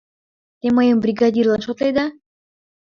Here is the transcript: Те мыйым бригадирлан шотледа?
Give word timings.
Те 0.59 0.67
мыйым 0.77 0.97
бригадирлан 1.03 1.61
шотледа? 1.67 2.05